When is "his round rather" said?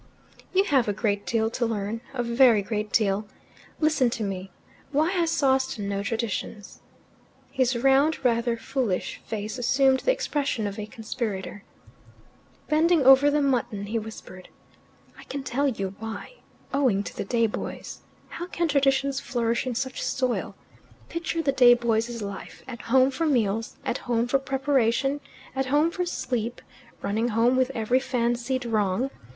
7.51-8.57